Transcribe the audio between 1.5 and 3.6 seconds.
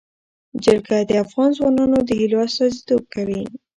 ځوانانو د هیلو استازیتوب کوي.